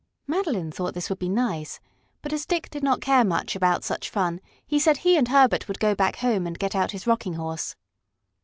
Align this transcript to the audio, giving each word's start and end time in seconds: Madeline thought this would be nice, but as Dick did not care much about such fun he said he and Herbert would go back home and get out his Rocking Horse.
Madeline 0.25 0.71
thought 0.71 0.95
this 0.95 1.09
would 1.11 1.19
be 1.19 1.29
nice, 1.29 1.79
but 2.23 2.33
as 2.33 2.47
Dick 2.47 2.71
did 2.71 2.81
not 2.81 3.01
care 3.01 3.23
much 3.23 3.55
about 3.55 3.83
such 3.83 4.09
fun 4.09 4.41
he 4.65 4.79
said 4.79 4.97
he 4.97 5.15
and 5.15 5.27
Herbert 5.27 5.67
would 5.67 5.79
go 5.79 5.93
back 5.93 6.15
home 6.15 6.47
and 6.47 6.57
get 6.57 6.73
out 6.73 6.89
his 6.89 7.05
Rocking 7.05 7.35
Horse. 7.35 7.75